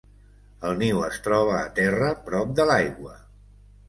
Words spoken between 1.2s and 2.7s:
troba a terra prop de